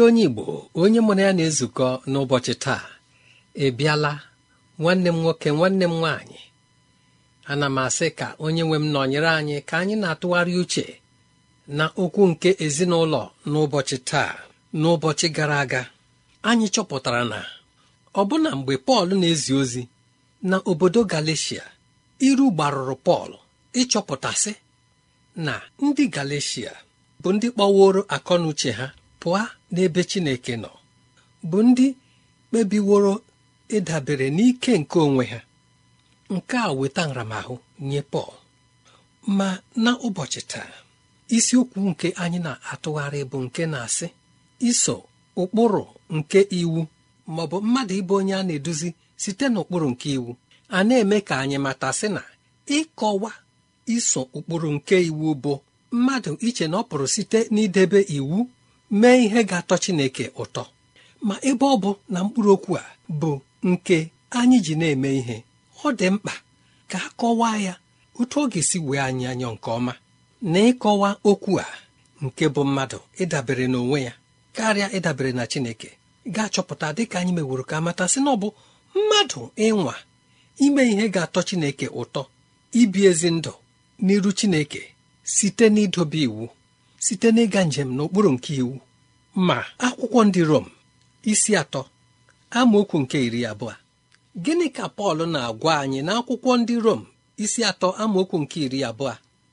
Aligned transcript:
Ezi 0.00 0.06
onye 0.08 0.24
igbo 0.28 0.70
onye 0.82 1.00
mụrụ 1.06 1.20
ya 1.26 1.32
na-ezukọ 1.36 1.88
n'ụbọchị 2.10 2.54
taa 2.64 2.84
ebiala 3.66 4.12
nwanne 4.80 5.10
m 5.12 5.18
nwoke 5.22 5.48
nwanne 5.56 5.84
m 5.84 5.94
nwaanyị. 6.00 6.40
Ana 7.50 7.66
m 7.68 7.78
asị 7.84 8.08
ka 8.18 8.26
onye 8.44 8.62
nwe 8.66 8.76
m 8.82 8.86
nọnyere 8.94 9.28
anyị 9.38 9.56
ka 9.68 9.74
anyị 9.80 9.94
na-atụgharị 10.00 10.54
uche 10.62 10.84
na 11.78 11.84
okwu 12.02 12.22
nke 12.30 12.50
ezinụlọ 12.64 13.22
n'ụbọchị 13.50 13.96
taa. 14.10 14.32
N'ụbọchị 14.80 15.26
gara 15.36 15.56
aga 15.64 15.82
anyị 16.48 16.66
chọpụtara 16.74 17.22
na 17.32 17.40
ọbụna 18.20 18.50
mgbe 18.58 18.74
pọl 18.86 19.08
na-ezi 19.20 19.52
ozi 19.60 19.82
na 20.50 20.56
obodo 20.70 21.00
galecia 21.12 21.64
iru 22.28 22.46
gbarụrụ 22.54 22.94
pọl 23.06 23.30
ịchọpụtasị 23.80 24.52
na 25.46 25.54
ndị 25.84 26.04
galecia 26.14 26.72
bụ 27.22 27.28
ndị 27.34 27.46
kpọworo 27.54 28.00
akọnuche 28.16 28.70
ha. 28.78 28.86
Pụọ 29.20 29.40
n'ebe 29.72 30.00
Chineke 30.10 30.54
nọ 30.62 30.70
bụ 31.50 31.58
ndị 31.68 31.86
kpebiworo 32.48 33.12
ịdabere 33.76 34.26
n'ike 34.36 34.72
nke 34.80 34.98
onwe 35.06 35.24
ha. 35.32 35.40
Nke 36.34 36.56
a 36.56 36.70
weta 36.78 37.02
nramahụ 37.10 37.54
nye 37.88 38.00
Pọl. 38.12 38.32
Ma 39.38 39.48
na 39.84 39.90
ụbọchị 40.06 40.40
taa 40.52 40.70
isiokwu 41.36 41.78
nke 41.90 42.08
anyị 42.22 42.38
na-atụgharị 42.46 43.20
bụ 43.30 43.38
nke 43.46 43.62
na-asị 43.72 44.06
iso 44.68 44.96
ụkpụrụ 45.42 45.82
nke 46.16 46.38
iwu 46.60 46.80
ma 47.34 47.42
ọ 47.44 47.46
bụ 47.50 47.56
mmadụ 47.64 47.94
ịbụ 48.00 48.12
onye 48.20 48.34
a 48.34 48.42
na-eduzi 48.48 48.88
site 49.22 49.46
n'ụkpụrụ 49.52 49.86
nke 49.92 50.08
iwu 50.16 50.30
a 50.76 50.78
na-eme 50.86 51.16
ka 51.28 51.34
anyị 51.42 51.58
matasị 51.66 52.06
na 52.16 52.22
ịkọwa 52.78 53.30
iso 53.96 54.20
ụkpụrụ 54.38 54.68
nke 54.76 54.96
iwu 55.08 55.28
bụ 55.42 55.52
mmadụ 55.96 56.30
iche 56.46 56.64
na 56.70 56.76
ọ 56.80 56.82
pụrụ 56.88 57.06
site 57.14 57.38
n'idebe 57.54 58.00
iwu 58.18 58.38
mee 58.98 59.18
ihe 59.24 59.40
ga-atọ 59.50 59.74
Chineke 59.82 60.24
ụtọ. 60.42 60.62
Ma 61.26 61.34
ebe 61.48 61.64
ọ 61.66 61.76
bụ 61.82 61.90
na 62.12 62.18
mkpụrụ 62.24 62.50
okwu 62.56 62.72
a 62.76 62.84
bụ 63.20 63.30
nke 63.70 63.96
anyị 64.38 64.58
ji 64.64 64.74
na-eme 64.80 65.08
ihe 65.20 65.36
ọ 65.84 65.88
dị 65.98 66.06
mkpa 66.14 66.32
ka 66.90 66.98
a 67.06 67.10
kọwaa 67.20 67.56
ya 67.66 67.74
otu 68.20 68.36
ọ 68.42 68.48
ga-esi 68.52 68.78
wee 68.86 69.00
anyị 69.08 69.24
anya 69.30 69.48
nke 69.54 69.68
ọma. 69.78 69.92
Na 70.50 70.58
ịkọwa 70.70 71.08
okwu 71.30 71.52
a 71.60 71.66
nke 72.24 72.44
bụ 72.54 72.60
mmadụ 72.68 72.98
ịdabere 73.22 73.64
n'onwe 73.72 73.98
ya 74.06 74.12
karịa 74.56 74.88
ịdabere 74.96 75.32
na 75.38 75.44
Chineke 75.50 75.88
ga-achọpụta 76.34 76.86
dịka 76.96 77.16
anyị 77.20 77.32
meworo 77.36 77.64
ka 77.70 77.74
amata 77.80 78.04
sị 78.12 78.18
na 78.24 78.30
ọ 78.30 78.36
bụ 78.42 78.48
mmadụ 78.96 79.40
ịnwa 79.66 79.94
ime 80.64 80.82
ihe 80.92 81.04
ga-atọ 81.14 81.40
Chineke 81.48 81.86
ụtọ 82.00 82.22
ibi 82.80 83.00
ezi 83.10 83.28
ndụ 83.36 83.52
n'iru 84.04 84.30
Chineke 84.38 84.80
site 85.34 85.64
n'idobe 85.74 86.18
iwu. 86.26 86.44
Site 87.04 87.28
n'ịga 87.34 87.60
njem 87.68 87.88
n'okpuru 87.96 88.30
nke 88.36 88.52
iwu 88.60 88.74
ma 89.46 89.56
akwụkwọ 89.86 90.20
ndị 90.28 90.42
Rom 90.50 90.66
isi 91.32 91.52
atọ 91.62 91.82
amaokwu 92.58 92.96
nke 93.02 93.16
iri 93.26 93.40
abụọ. 93.50 93.72
Gịnị 94.44 94.66
ka 94.76 94.84
Pọl 94.96 95.18
na-agwa 95.32 95.72
anyị 95.82 96.00
n'akwụkwọ 96.06 96.50
ndị 96.60 96.74
Rom 96.84 97.02
isi 97.44 97.60
atọ 97.70 97.88
amaokwu 98.02 98.36
nke 98.42 98.58
iri 98.66 98.78
abụọ? 98.90 99.12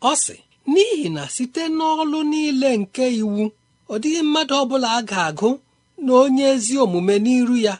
Ọ 0.10 0.12
sị 0.24 0.36
n'ihi 0.72 1.08
na 1.16 1.24
site 1.36 1.64
n'ọlụ 1.78 2.20
niile 2.32 2.70
nke 2.82 3.04
iwu 3.22 3.44
ọ 3.94 3.96
dịghị 4.02 4.22
mmadụ 4.26 4.54
ọbụla 4.64 4.88
a 4.98 5.02
ga-agụ 5.10 5.50
na 6.06 6.12
onye 6.24 6.44
ezi 6.54 6.74
omume 6.84 7.16
n'iru 7.26 7.56
ya 7.66 7.76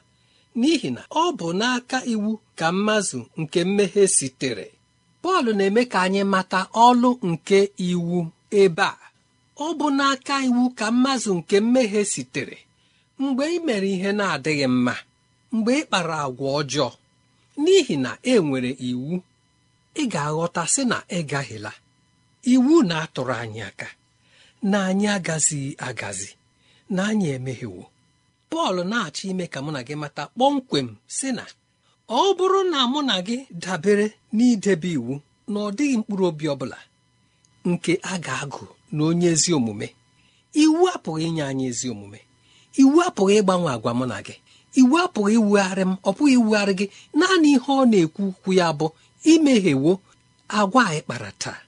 n'ihi 0.60 0.90
na 0.96 1.02
ọ 1.22 1.24
bụ 1.38 1.48
n'aka 1.60 1.98
iwu 2.14 2.32
ka 2.60 2.68
mmazụ 2.76 3.20
nke 3.42 3.60
mmehie 3.68 4.06
sitere. 4.16 4.66
Pọl 5.24 5.46
na-eme 5.58 5.82
ka 5.92 5.98
anyị 6.06 6.22
mata 6.34 6.60
ọlụ 6.86 7.10
nke 7.30 7.58
iwu 7.90 8.18
ebe 8.62 8.84
a. 8.84 9.07
ọ 9.66 9.68
bụ 9.78 9.88
n'aka 9.98 10.36
iwu 10.48 10.64
ka 10.80 10.86
mmazụ 10.94 11.32
nke 11.40 11.58
mmehie 11.64 12.04
sitere 12.14 12.58
mgbe 13.22 13.44
ị 13.56 13.60
mere 13.68 13.88
ihe 13.96 14.12
na-adịghị 14.20 14.68
mma 14.76 14.96
mgbe 15.54 15.72
ị 15.80 15.84
kpara 15.88 16.16
agwa 16.26 16.50
ọjọọ. 16.62 16.90
N'ihi 17.64 17.96
na 18.04 18.12
e 18.24 18.34
nwere 18.46 18.72
iwu 18.90 19.12
ị 20.02 20.04
ga-aghọta 20.14 20.64
sị 20.74 20.84
na 20.92 20.98
ị 21.18 21.20
gaghịla. 21.32 21.72
Iwu 22.54 22.74
na-atụrụ 22.90 23.34
anyị 23.44 23.62
aka 23.70 23.88
na 24.70 24.78
anyị 24.90 25.08
agazighị 25.18 25.72
agazi 25.88 26.30
na 26.96 27.02
anyị 27.12 27.28
emeghewo 27.38 27.84
pọl 28.52 28.76
na-achọ 28.92 29.24
ime 29.32 29.46
ka 29.54 29.60
mụ 29.64 29.72
na 29.76 29.82
gị 29.88 29.96
mata 30.02 30.24
kpọmkwem 30.34 30.88
si 31.16 31.28
na 31.38 31.44
ọ 32.10 32.22
bụrụ 32.38 32.60
na 32.72 32.80
mụ 32.92 33.00
na 33.10 33.16
gị 33.28 33.38
dabere 33.64 34.06
n'idebe 34.36 34.90
iwu 34.98 35.14
na 35.52 35.58
ọ 35.68 35.70
dịghị 35.78 35.96
mkpụrụ 36.00 36.24
obi 36.30 36.46
ọbụla 36.54 36.80
nke 37.70 37.94
a 38.12 38.14
ga-agụ 38.26 38.64
na 38.96 39.02
onye 39.10 39.28
ezi 39.36 39.52
omume. 39.58 39.88
Iwu 40.64 40.82
apụghị 40.94 41.24
inye 41.30 41.44
anyị 41.50 41.66
ezi 41.72 41.88
omume. 41.94 42.20
Iwu 42.82 42.98
apụghị 43.08 43.34
ịgbanwe 43.40 43.70
agwa 43.76 43.92
mụ 43.98 44.06
na 44.12 44.18
gị. 44.26 44.36
Iwu 44.80 44.96
apụghị 45.04 45.34
iwugharị 45.40 45.82
m 45.90 45.94
ọ 46.04 46.10
pụghị 46.18 46.34
iwugharị 46.38 46.74
gị. 46.80 46.86
Naanị 47.20 47.48
ihe 47.56 47.72
ọ 47.82 47.86
na-ekwu 47.92 48.24
okwu 48.32 48.50
ya 48.60 48.68
bụ 48.80 48.88
imeghewo 49.32 49.92
agwa 50.60 50.82
anyị 50.90 51.02
kpara 51.06 51.30
taa. 51.42 51.60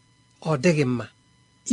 Ọ 0.42 0.52
dịghị 0.64 0.86
mma. 0.92 1.06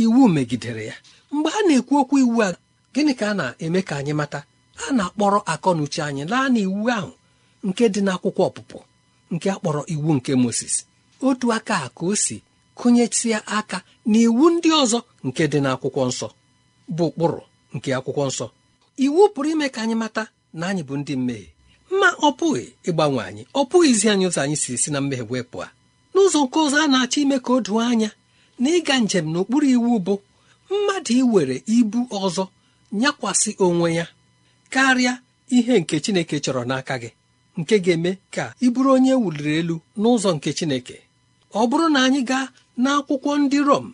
Iwu 0.03 0.21
megidere 0.35 0.83
ya. 0.91 0.95
Mgbe 1.33 1.49
a 1.49 1.61
na-ekwu 1.67 1.93
okwu 2.01 2.15
iwu 2.23 2.37
a 2.45 2.55
gịnị 2.93 3.13
ka 3.19 3.25
a 3.31 3.33
na-eme 3.39 3.81
ka 3.87 3.93
anyị 3.99 4.13
mata? 4.19 4.39
A 4.83 4.91
na-akpọrọ 4.97 5.39
akọ 5.53 5.69
na 5.75 5.81
uche 5.85 6.01
anyị 6.07 6.23
laa 6.31 6.47
na 6.53 6.59
iwu 6.65 6.81
ahụ 6.97 7.11
nke 7.67 7.83
dị 7.93 8.01
n'akwụkwọ 8.05 8.43
ọpụpụ 8.49 8.77
nke 9.33 9.47
a 9.53 9.57
iwu 9.93 10.09
nke 10.17 10.31
Moses. 10.43 10.75
Otu 11.27 11.47
aka 11.57 11.77
ka 11.97 12.03
o 12.05 12.13
si 12.23 12.37
kụnyesịa 12.79 13.39
aka 13.57 13.77
na 14.09 14.17
iwu 14.25 14.45
ndị 14.53 14.69
ọzọ 14.81 14.99
nke 15.27 15.43
dị 15.51 15.59
n'akwụkwọ 15.63 16.01
nsọ 16.09 16.27
bụ 16.95 17.03
ụkpụrụ 17.09 17.41
nke 17.75 17.89
akwụkwọ 17.97 18.23
nsọ. 18.29 18.45
Iwu 19.05 19.21
pụrụ 19.33 19.47
ime 19.53 19.67
ka 19.73 19.79
anyị 19.83 19.95
mata 20.01 20.23
na 20.59 20.63
anyị 20.69 20.83
bụ 20.87 20.93
ndị 20.99 21.13
mmehie. 21.19 21.49
Ma 21.99 22.07
ọ 22.27 22.29
pụghị 22.39 22.63
ịgbanwe 22.89 23.21
anyị 23.29 23.43
ọ 23.59 23.61
pụghịzi 23.69 24.05
anyị 24.13 24.25
ụzọ 24.29 24.39
anyị 24.45 24.55
si 24.61 24.69
esi 24.75 24.89
na 24.93 24.99
mmehie 25.01 25.25
wee 25.29 25.43
pụọ. 25.51 25.65
N'ụzọ 26.13 26.39
nke 26.45 26.57
ọzọ 26.65 26.77
a 26.83 26.87
na-achọ 26.91 27.17
ime 27.23 27.37
ka 27.45 27.51
o 27.53 27.59
doo 27.65 27.79
anya 27.89 28.09
na 28.61 28.67
ịga 28.77 28.95
njem 29.03 29.25
n'okpuru 29.33 29.67
iwu 29.75 29.91
bụ 30.05 30.13
mmadụ 30.71 31.13
iwere 31.21 31.55
ibu 31.77 31.99
ọzọ 32.25 32.43
nyakwasị 32.99 33.51
onwe 33.65 33.87
ya 33.99 34.05
karịa 34.73 35.13
ihe 35.55 35.73
nke 35.81 35.95
Chineke 36.03 36.35
chọrọ 36.43 36.61
n'aka 36.69 36.95
gị 37.01 37.09
nke 37.59 37.75
ga-eme 37.83 38.11
ka 38.33 38.43
ị 38.65 38.67
bụrụ 38.73 38.89
onye 38.95 39.13
wuliri 39.23 39.51
elu 39.59 39.75
n'ụzọ 40.01 40.29
nke 40.35 40.49
Chineke. 40.57 40.95
Ọ 41.53 41.61
bụrụ 41.69 41.87
na 41.93 41.99
anyị 42.05 42.21
gaa 42.29 42.45
n'akwụkwọ 42.83 43.31
ndị 43.41 43.57
Rom 43.67 43.85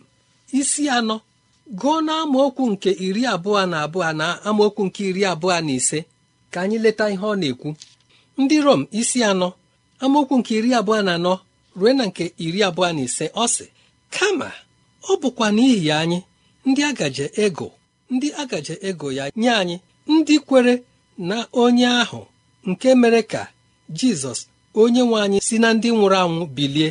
isi 0.60 0.82
anọ 0.96 1.16
gụọ 1.80 1.96
na 2.06 2.12
amaokwu 2.22 2.62
nke 2.72 2.90
iri 3.06 3.22
abụọ 3.34 3.60
na 3.70 3.76
abụọ 3.84 4.10
na 4.20 4.26
amaokwu 4.48 4.82
nke 4.86 5.02
iri 5.10 5.22
abụọ 5.32 5.56
na 5.66 5.72
ise 5.78 5.98
ka 6.52 6.58
anyị 6.64 6.76
leta 6.84 7.04
ihe 7.14 7.26
ọ 7.32 7.34
na-ekwu. 7.40 7.68
Ndị 8.40 8.56
Rom 8.66 8.82
isi 9.00 9.18
anọ 9.30 9.48
amaokwu 10.04 10.34
nke 10.40 10.52
iri 10.58 10.70
abụọ 10.78 10.98
na 11.06 11.12
anọ 11.18 11.32
ruo 11.78 11.90
na 11.98 12.04
nke 12.08 12.24
iri 12.46 12.60
abụọ 12.68 12.88
na 12.96 13.00
ise 13.06 13.24
ọ 13.42 13.44
sị 13.54 13.64
kama 14.14 14.48
ọ 15.10 15.12
bụkwa 15.20 15.46
n'ihi 15.56 15.88
anyị 16.00 16.18
ndị 16.68 16.80
agaje 16.90 17.26
ego 17.44 17.68
ndị 18.12 18.28
agaje 18.40 18.74
ego 18.88 19.08
ya 19.18 19.24
nye 19.40 19.50
anyị 19.60 19.76
ndị 20.12 20.34
kwere 20.46 20.74
na 21.28 21.36
onye 21.62 21.86
ahụ 22.02 22.20
nke 22.68 22.88
mere 23.00 23.22
ka 23.32 23.42
Jizọs 23.98 24.40
onye 24.80 25.02
nwe 25.08 25.18
anyị 25.24 25.38
si 25.46 25.56
na 25.62 25.68
ndị 25.76 25.88
nwụrụ 25.96 26.16
anwụ 26.22 26.44
bilie. 26.56 26.88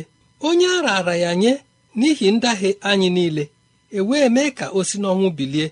Onye 0.48 0.66
a 0.76 0.78
raara 0.86 1.14
ya 1.24 1.30
nye 1.42 1.52
n'ihi 1.98 2.26
ndahie 2.36 2.70
anyị 2.90 3.08
niile 3.16 3.44
e 3.90 4.00
wee 4.08 4.28
mee 4.34 4.50
ka 4.58 4.66
o 4.78 4.80
si 4.88 4.96
n'ọnwụ 5.02 5.28
bilie. 5.38 5.66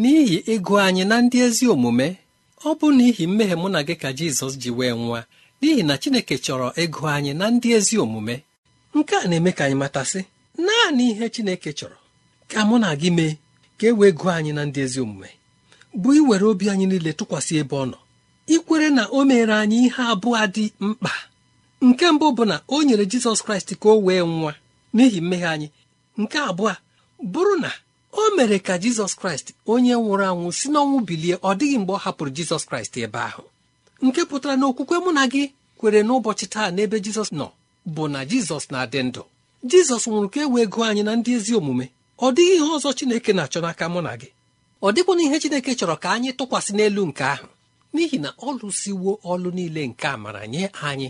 N'ihi 0.00 0.36
ịgụ 0.54 0.72
anyị 0.86 1.02
na 1.10 1.16
ndị 1.24 1.38
ezi 1.46 1.64
omume 1.74 2.06
ọ 2.68 2.70
bụ 2.78 2.86
n'ihi 2.96 3.24
mmehie 3.30 3.54
mụ 3.62 3.68
na 3.74 3.80
gị 3.86 3.94
ka 4.02 4.08
Jizọs 4.18 4.54
ji 4.62 4.70
wee 4.78 4.90
nwa 5.02 5.20
n'ihi 5.60 5.82
na 5.88 5.94
Chineke 6.02 6.34
chọrọ 6.44 6.68
ịgụ 6.82 7.02
anyị 7.14 7.32
na 7.40 7.46
ndị 7.54 7.68
ezi 7.76 7.94
omume. 8.04 8.34
Nke 8.96 9.14
a 9.16 9.26
na-eme 9.28 9.50
ka 9.56 9.62
anyị 9.66 9.76
matasị 9.82 10.20
naanị 10.64 11.04
ihe 11.12 11.26
Chineke 11.34 11.70
chọrọ 11.78 11.98
ka 12.50 12.58
mụ 12.68 12.76
na 12.82 12.88
gị 13.00 13.10
mee 13.16 13.32
ka 13.78 13.84
e 13.86 13.92
wee 13.98 14.12
gụọ 14.18 14.30
anyị 14.38 14.52
na 14.56 14.62
ndị 14.68 14.80
ezi 14.86 14.98
omume 15.04 15.28
bụ 16.00 16.08
iwere 16.18 16.44
obi 16.52 16.64
anyị 16.72 16.86
niile 16.90 17.10
tụkwasị 17.18 17.52
ebe 17.62 17.74
ọ 17.76 17.84
nọ 17.90 17.98
ikwere 18.54 18.88
na 18.96 19.02
o 19.06 19.24
mere 19.28 19.54
anyị 19.62 19.78
ihe 19.86 20.02
abụọ 20.12 20.42
dị 20.54 20.64
mkpa. 20.86 21.12
Nke 21.82 22.10
mbụ 22.10 22.26
bụ 22.36 22.44
na 22.44 22.60
o 22.68 22.82
nyere 22.82 23.04
Jizọs 23.04 23.40
Kraịst 23.44 23.74
ka 23.80 23.88
o 23.88 23.96
wee 24.06 24.20
nwa 24.20 24.54
n'ihi 24.94 25.20
mmehie 25.20 25.46
anyị. 25.54 25.68
Nke 26.20 26.38
abụọ 26.38 26.74
bụrụ 27.32 27.54
na 27.60 27.70
o 28.12 28.22
mere 28.36 28.58
ka 28.58 28.74
Jizọs 28.82 29.14
Kraịst 29.20 29.46
onye 29.72 29.94
nwụrụ 29.94 30.24
anwụ 30.30 30.48
si 30.58 30.66
n'ọnwụ 30.72 30.98
bilie 31.08 31.34
ọ 31.36 31.50
dịghị 31.58 31.78
mgbe 31.80 31.92
ọ 31.92 31.96
hapụrụ 32.04 32.30
Jizọs 32.36 32.64
Kraịst 32.68 32.94
ebe 33.04 33.18
ahụ. 33.28 33.42
Nke 34.02 34.20
pụtara 34.28 34.56
na 34.56 34.64
okwukwe 34.70 34.96
mụ 35.04 35.10
na 35.16 35.22
gị 35.32 35.42
kwere 35.78 36.00
n'ụbọchị 36.06 36.46
taa 36.54 36.68
n'ebe 36.74 36.96
Jizọs 37.04 37.30
nọ 37.38 37.46
bụ 37.94 38.02
na 38.12 38.20
Jizọs 38.30 38.64
na-adị 38.72 39.00
ndụ. 39.08 39.22
Jizọs 39.70 40.04
nwụrụ 40.08 40.28
ka 40.34 40.40
e 40.40 40.44
wee 40.52 40.66
gụọ 40.72 40.82
anyị 40.90 41.02
na 41.06 41.12
ndị 41.18 41.30
ezi 41.38 41.52
omume. 41.58 41.86
Ọ 42.18 42.26
dịghị 42.36 42.54
ihe 42.56 42.64
ọzọ 42.76 42.90
Chineke 42.98 43.32
na-achọ 43.36 43.58
n'aka 43.64 43.84
mụ 43.92 44.00
na 44.06 44.12
gị. 44.20 44.28
Ọ 44.82 44.88
dịkwana 44.94 45.22
ihe 45.26 45.36
Chineke 45.42 45.70
chọrọ 45.78 45.96
ka 46.02 46.08
anyị 46.16 46.30
tụkwasị 46.38 46.72
n'elu 46.76 47.02
nke 47.10 47.24
ahụ. 47.34 47.46
N'ihi 47.94 48.18
na 48.24 48.30
ọ 48.46 48.48
lụsiwo 48.60 49.10
ọlụ 49.32 49.48
niile 49.56 49.82
nke 49.90 50.06
amara 50.14 50.42
nye 50.52 50.64
anyị. 50.88 51.08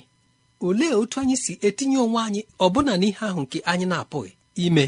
Olee 0.67 0.93
otu 1.01 1.17
anyị 1.21 1.37
si 1.45 1.53
etinye 1.67 1.99
onwe 2.05 2.21
anyị 2.27 2.41
ọbụna 2.65 2.93
n'ihe 3.01 3.23
ahụ 3.29 3.41
nke 3.45 3.59
anyị 3.71 3.87
na-apụghị 3.91 4.33
ime? 4.67 4.85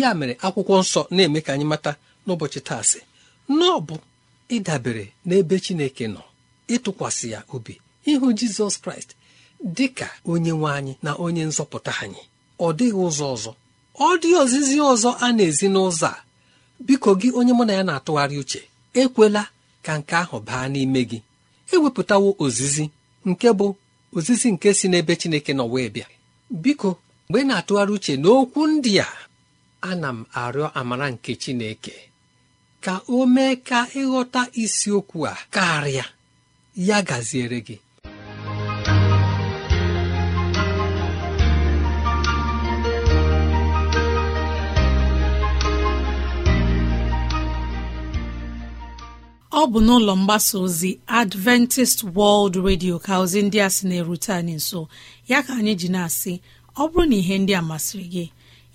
Ya 0.00 0.10
mere 0.18 0.34
akwụkwọ 0.46 0.74
nsọ 0.82 1.00
na-eme 1.14 1.40
ka 1.46 1.50
anyị 1.54 1.64
mata 1.72 1.92
n'ụbọchị 2.26 2.60
taa 2.68 2.82
sị 2.90 3.00
bụ 3.86 3.96
ịdabere 4.56 5.04
n'ebe 5.26 5.56
Chineke 5.64 6.04
nọ 6.14 6.22
ịtụkwasị 6.74 7.26
ya 7.34 7.40
obi 7.54 7.74
ịhụ 8.12 8.26
Jizọs 8.38 8.74
Kraịst 8.82 9.10
dị 9.76 9.86
ka 9.98 10.08
onye 10.32 10.52
nwe 10.58 10.68
anyị 10.78 10.92
na 11.04 11.10
onye 11.24 11.42
nzọpụta 11.50 11.92
anyị. 12.02 12.22
Ọ 12.58 12.68
dịghị 12.78 12.98
ụzọ 13.08 13.24
ọzọ. 13.34 13.50
Ọ 14.06 14.08
dị 14.22 14.30
ozizi 14.42 14.76
ọzọ 14.92 15.10
a 15.24 15.32
na-ezi 15.36 15.66
n'ụzọ 15.74 16.06
a. 16.06 16.24
Biko 16.86 17.10
gị 17.20 17.28
onye 17.38 17.52
mụ 17.58 17.64
na 17.68 17.72
ya 17.78 17.82
na-atụgharị 17.88 18.36
uche 18.42 18.60
ekwela 19.00 19.42
ka 19.84 19.92
nke 19.98 20.14
ahụ 20.22 20.36
baa 20.48 20.66
n'ime 20.72 21.00
gị. 21.10 21.18
Ewepụtawo 21.74 22.28
ozizi 22.44 22.84
nke 23.28 23.48
bụ 23.58 23.66
ozizi 24.16 24.48
nke 24.52 24.68
si 24.78 24.86
n'ebe 24.88 25.12
Chineke 25.20 25.52
nọ 25.58 25.64
wee 25.72 25.88
bịa. 25.94 26.06
Biko 26.62 26.90
mgbe 27.28 27.40
na-atụgharị 27.48 27.92
uche 27.96 28.14
n'okwu 28.22 28.60
ndị 28.72 28.92
a 29.00 29.08
ana 29.90 30.08
m 30.16 30.18
arịọ 30.42 30.66
amara 30.80 31.06
nke 31.14 31.32
Chineke. 31.42 31.94
Ka 32.84 32.94
o 33.08 33.26
mee 33.34 33.54
ka 33.68 33.78
ịghọta 34.00 34.42
isiokwu 34.62 35.18
a 35.26 35.34
karịa. 35.54 36.04
Ya 36.88 36.98
gaziere 37.08 37.60
gị. 37.66 37.76
Ọ 49.60 49.66
bụ 49.72 49.78
n'ụlọ 49.86 50.12
mgbasa 50.20 50.54
ozi 50.64 50.90
adventist 51.20 51.98
world 52.16 52.54
radio 52.66 52.94
ka 53.06 53.12
ozi 53.22 53.40
ndị 53.46 53.58
a 53.66 53.68
sị 53.74 53.82
na-erute 53.88 54.30
anyị 54.38 54.54
nso. 54.60 54.80
Ya 55.30 55.38
ka 55.46 55.52
anyị 55.58 55.72
ji 55.80 55.88
na-asị 55.94 56.32
ọ 56.76 56.84
bụrụ 56.90 57.04
na 57.10 57.16
ihe 57.22 57.34
ndị 57.42 57.52
a 57.58 57.62
masịrị 57.70 58.06
gị 58.14 58.24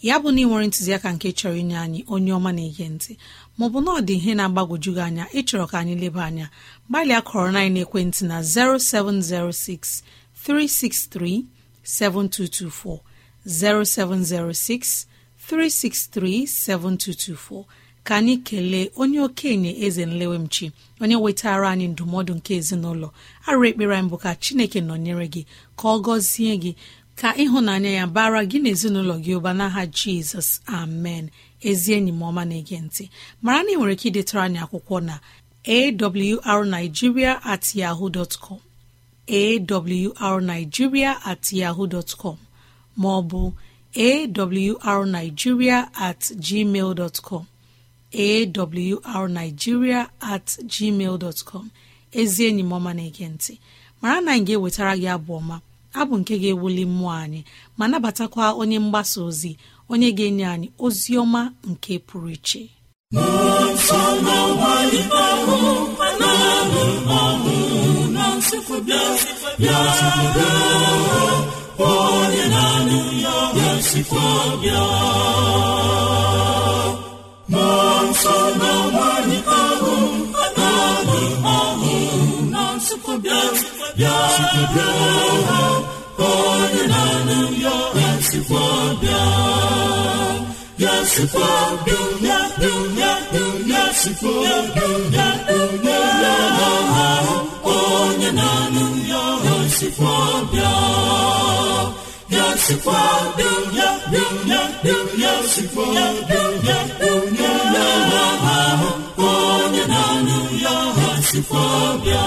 ya 0.07 0.15
bụ 0.21 0.27
na 0.35 0.39
ị 0.41 0.45
nwere 0.47 0.65
ntụziaka 0.67 1.09
nke 1.15 1.27
chọrọ 1.39 1.55
inye 1.61 1.77
anyị 1.85 1.99
onye 2.13 2.31
ọma 2.37 2.51
na-ege 2.57 2.85
ntị 2.95 3.11
maọbụ 3.57 3.77
na 3.85 3.89
ọ 3.97 3.99
dị 4.07 4.13
ihe 4.19 4.31
na-agbagwoju 4.37 4.91
gị 4.97 5.01
anya 5.07 5.25
ịchọrọ 5.39 5.65
ka 5.71 5.75
anyị 5.81 5.95
leba 6.03 6.21
anya 6.29 6.47
gbalịa 6.89 7.21
kọrọ 7.27 7.49
na 7.55 7.61
ekwentị 7.83 8.21
na 8.29 8.37
0706 8.41 10.03
363 10.43 11.43
7224 11.83 12.99
0706 13.47 15.07
363 15.47 16.47
7224 16.47 17.63
ka 18.03 18.13
anyị 18.19 18.35
kelee 18.47 18.89
onye 19.01 19.19
okenye 19.27 19.71
eze 19.85 20.03
nlewemchi 20.05 20.65
onye 21.01 21.15
wetara 21.23 21.67
anyị 21.73 21.87
ndụmọdụ 21.93 22.33
nke 22.37 22.51
ezinụlọ. 22.59 23.07
Arụ 23.47 23.61
ekpere 23.69 23.93
anyị 23.97 24.09
bụ 24.11 24.17
ka 24.23 24.31
chineke 24.43 24.79
nọnyere 24.81 25.25
gị 25.33 25.41
ka 25.77 25.85
ọ 25.87 25.97
gọzie 26.05 26.53
gị 26.63 26.71
ka 27.19 27.29
ịhụnanya 27.43 27.89
ya 27.99 28.05
bara 28.15 28.41
gị 28.49 28.57
na 28.63 28.69
ezinụlọ 28.73 29.15
gị 29.23 29.31
ụba 29.39 29.51
n'aha 29.59 29.81
jizọs. 29.97 30.49
Amen. 30.79 31.25
Ezi 31.69 31.89
enyi 31.97 32.11
m 32.11 32.21
ọma 32.29 32.43
na-ege 32.49 32.77
ntị. 32.85 33.03
Mara 33.41 33.63
na 33.63 33.69
ị 33.71 33.75
nwere 33.77 33.93
ike 33.95 34.07
idetara 34.09 34.41
anyị 34.47 34.59
akwụkwọ 34.63 34.97
na 35.07 35.15
awrnigeria 36.43 37.31
at 37.43 37.75
yahoo 37.75 38.09
dot 38.09 38.33
com. 38.39 38.59
Awrnigeria 39.27 41.11
at 41.25 41.43
yahoo 41.53 41.87
dot 41.87 42.17
com. 42.17 42.37
Ma 42.97 43.09
ọ 43.19 43.21
bụ 43.29 43.41
awrnigeria 43.95 45.89
at 45.95 46.19
gmail 46.45 46.93
dot 46.95 47.21
com. 47.21 47.45
Awrnigeria 48.13 50.09
at 50.21 50.45
gmail 50.67 51.43
com. 51.45 51.69
Ezi 52.11 52.45
enyi 52.45 52.63
m 52.63 52.71
ọma 52.77 52.93
na-ege 52.93 53.27
ntị. 53.27 53.53
Mara 54.01 54.21
na 54.21 54.31
anyị 54.31 54.43
ga-ewetara 54.47 54.93
gị 55.01 55.07
abụ 55.15 55.31
ọma. 55.39 55.55
Abụ 55.99 56.13
nke 56.21 56.33
ga-ewuli 56.41 56.83
mmụọ 56.85 57.11
anyị 57.23 57.41
ma 57.77 57.85
nabatakwa 57.87 58.45
onye 58.61 58.77
mgbasa 58.79 59.19
ozi 59.27 59.51
onye 59.91 60.09
ga-enye 60.17 60.45
anyị 60.53 60.67
ozi 60.85 61.11
ọma 61.23 61.41
nke 61.69 61.93
pụrụ 62.07 62.29
iche. 62.35 62.61
Onye 71.79 72.45
na-anụ 72.53 72.99
ya 73.23 73.35
bịa. 73.53 73.73
nsọ 73.77 75.72
chukwu 83.13 83.21
bịa 83.23 83.41
bịa 83.97 84.15
chukwu 84.35 84.63
bịa 84.73 84.89
onye 86.29 86.83
na-anụ 86.91 87.39
ya 87.63 87.75
sikwa 88.27 88.65
bịa 89.01 89.21
ya 90.83 90.93
sikwa 91.13 91.49
bịa 91.85 92.03
sikwa 111.23 111.65
bịa 112.03 112.23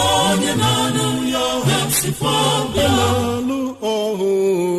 onye 0.00 0.52
na-anụ 0.60 1.08
ya 1.32 1.44
bịa 1.66 1.80
sikwa 2.00 2.36
bịa 2.74 2.88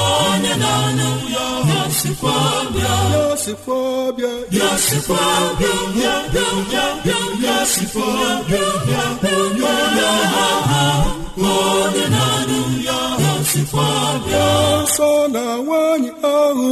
onye 0.00 0.54
na-anụ 0.62 1.10
ya 1.34 1.46
sikwa 2.00 2.34
bịa 2.72 2.94
ya 3.12 3.36
sikwa 3.36 4.12
bịa. 4.16 4.32
Ya 4.58 4.70
sikwa 4.78 5.22
bịa 5.58 5.74
bịa 5.94 6.14
bịa 6.32 6.46
bịa 6.72 6.86
bịa 7.04 7.18
ya 7.46 7.56
sikwa 7.72 8.06
bịa 8.48 8.66
bịa 8.86 9.04
bịa. 9.22 9.74
Bịa 9.94 10.12
onye 11.36 12.06
na-anụ 12.14 12.60
ya 12.88 13.00
sikwa 13.50 13.86
bịa 14.24 14.48
nsọ 14.84 15.10
na 15.34 15.44
nwanyị 15.64 16.10
ahụ 16.36 16.70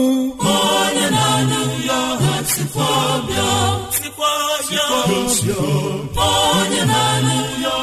onye 0.54 1.06
na-anụ 1.16 1.60
ya 1.88 2.00
sikwa 2.52 2.90
bịa 3.28 3.50
sikwa 3.96 4.32
bịa. 4.68 4.84
Onye 6.28 6.82
na-anụ 6.90 7.38
ya 7.64 7.76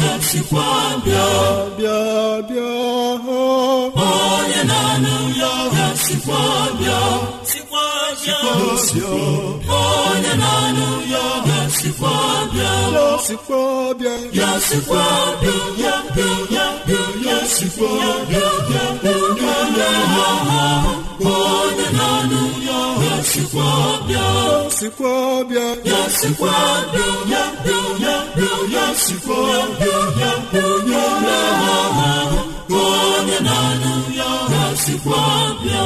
bịa 0.00 0.14
sikwa 0.26 0.64
bịa 1.04 1.26
bịa 1.78 1.98
bịa 2.48 2.70
onye 4.08 4.62
na-anụ 4.70 5.18
ya 5.40 5.52
bịa 5.72 5.88
sikwa 6.04 6.46
bịa 6.78 7.00
onye 9.80 10.34
na-anụ 10.42 10.88
ya 11.12 11.24
sikwa 11.78 12.14
bịa 12.52 12.72
ya 12.96 13.06
sikwa 13.26 13.62
bịa 13.98 14.14
ya 14.38 14.50
sikwa 14.68 15.04
bịa 15.40 15.58
ya 15.82 15.94
bịa 16.14 16.32
ya 16.54 16.66
bịa 16.86 17.02
ya 17.26 17.38
sikwa 17.54 17.90
bịa 18.28 18.48
ya 18.72 18.86
bịa 19.02 19.16
onye 21.34 21.86
na-anụ 21.96 22.42
ya 22.66 23.14
sikwa 23.30 23.68
bịa 24.08 24.18
ya 24.18 24.70
sikwa 24.78 25.14
bịa 25.48 25.68
ya 25.90 26.00
sikwa 26.18 26.54
bịa 26.92 27.08
ya 27.32 27.42
bịa 27.64 27.80
ya 28.04 28.16
bịa 28.36 28.54
ya 28.74 28.84
sikwa 29.04 29.40
bịa 29.78 29.98
ya 30.20 30.32
bịa 30.52 30.68
onye 32.80 33.38
na-anụ 33.46 33.94
ya 34.18 34.30
sikwa 34.84 35.22
bịa 35.62 35.84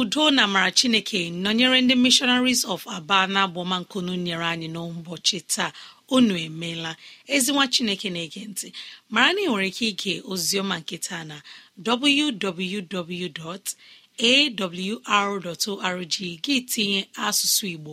udo 0.00 0.24
na 0.30 0.42
amara 0.44 0.70
chineke 0.78 1.20
nọnyere 1.42 1.78
ndị 1.84 1.94
missionaries 2.04 2.62
of 2.72 2.82
aba 2.96 3.18
na 3.32 3.38
agbọmankunu 3.46 4.12
nyere 4.24 4.46
anyị 4.52 4.68
n'ụbọchị 4.74 5.38
taa. 5.52 5.72
Unu 6.16 6.34
emeela. 6.46 6.92
Ezinwa 7.34 7.64
chineke 7.74 8.08
na-ege 8.14 8.42
ntị. 8.50 8.68
Mara 9.12 9.30
na 9.34 9.40
ị 9.40 9.46
nwere 9.50 9.66
ike 9.70 9.84
ige 9.92 10.14
oziọma 10.32 10.74
nke 10.80 10.96
taa 11.06 11.24
na 11.30 11.36
www.awr.org 14.96 16.14
gị 16.44 16.56
tinye 16.72 17.00
asụsụ 17.26 17.64
igbo 17.74 17.92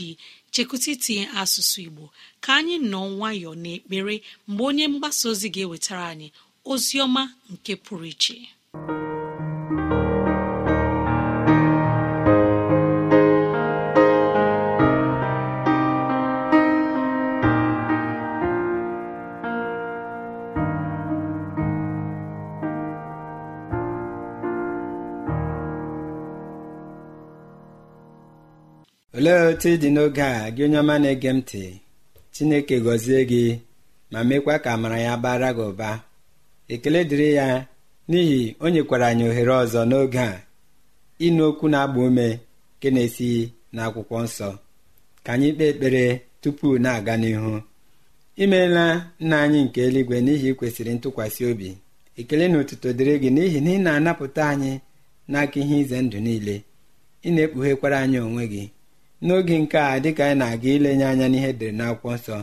chekwụta 0.53 0.89
itinye 0.95 1.25
asụsụ 1.41 1.79
igbo. 1.87 2.05
Ka 2.45 2.51
anyị 2.59 2.77
nọ 2.93 3.01
nwayọọ 3.17 3.53
n'ekpere 3.63 4.15
mgbe 4.49 4.63
onye 4.69 4.85
mgbasa 4.93 5.25
ozi 5.33 5.49
ga-ewetara 5.55 6.05
anyị 6.13 6.29
ozi 6.73 6.97
ọma 7.07 7.23
nke 7.53 7.73
pụrụ 7.85 8.07
iche. 8.13 8.37
Olee 29.17 29.41
otu 29.51 29.67
ị 29.75 29.77
dị 29.83 29.89
n'oge 29.95 30.25
a? 30.39 30.51
Gị 30.55 30.61
onye 30.67 30.79
ọma 30.83 30.95
na-ege 31.03 31.31
m 31.35 31.39
ntị 31.41 31.63
chineke 32.35 32.77
gọzie 32.85 33.21
gị 33.31 33.45
ma 34.13 34.21
mekwa 34.29 34.55
ka 34.65 34.71
amara 34.77 34.99
ya 35.07 35.13
bara 35.25 35.49
gị 35.57 35.65
ụba. 35.71 35.91
Ekele 36.75 37.01
dịrị 37.11 37.29
ya 37.39 37.49
n'ihi 38.11 38.41
o 38.65 38.67
nyekwara 38.73 39.07
anyị 39.11 39.25
ohere 39.31 39.53
ọzọ 39.63 39.81
n'oge 39.91 40.19
a 40.31 40.33
ịnụ 41.27 41.43
okwu 41.51 41.67
na-agba 41.73 42.01
ume 42.09 42.27
nke 42.77 42.89
na-esi 42.95 43.29
n'akwụkwọ 43.75 44.17
nsọ. 44.27 44.49
Ka 45.25 45.31
anyị 45.35 45.49
kpee 45.55 45.69
ekpere 45.73 46.05
tupu 46.43 46.69
na-aga 46.85 47.15
n'ihu. 47.23 47.55
Imeela 48.43 48.85
nna 49.23 49.37
anyị 49.45 49.61
nke 49.67 49.81
eluigwe 49.87 50.17
n'ihi 50.27 50.49
kwesịrị 50.59 50.93
ntụkwasị 50.97 51.43
obi. 51.51 51.71
Ekele 52.21 52.45
na 52.51 52.57
otuto 52.63 52.89
dịrị 52.97 53.15
gị 53.23 53.31
n'ihi 53.37 53.59
na 53.65 53.71
ị 53.77 53.79
na-anapụta 53.85 54.43
anyị 54.53 54.73
n'aka 55.31 55.57
ihe 55.63 55.77
ize 55.83 55.99
ndụ 56.05 56.19
niile. 56.27 56.57
Ị 57.27 57.29
na-ekpughekwara 57.35 57.97
anyị 58.05 58.19
onwe 58.27 58.45
gị. 58.53 58.65
N'oge 59.25 59.55
nke 59.63 59.79
a 59.79 60.01
dịka 60.05 60.23
anyị 60.27 60.39
na-aga 60.41 60.69
ilenye 60.77 61.05
anya 61.11 61.27
n'ihe 61.33 61.51
dere 61.59 61.73
n'akwụkwọ 61.79 62.11
nsọ 62.17 62.37